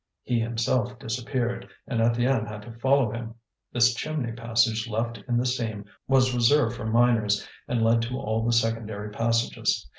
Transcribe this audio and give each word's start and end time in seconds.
He 0.23 0.39
himself 0.39 0.97
disappeared, 0.97 1.69
and 1.85 1.99
Étienne 2.01 2.47
had 2.47 2.63
to 2.63 2.71
follow 2.79 3.11
him. 3.11 3.35
This 3.71 3.93
chimney 3.93 4.31
passage 4.31 4.87
left 4.89 5.19
in 5.27 5.37
the 5.37 5.45
seam 5.45 5.85
was 6.07 6.33
reserved 6.33 6.75
for 6.75 6.87
miners, 6.87 7.47
and 7.67 7.83
led 7.83 8.01
to 8.01 8.15
all 8.17 8.43
the 8.43 8.51
secondary 8.51 9.11
passages. 9.11 9.87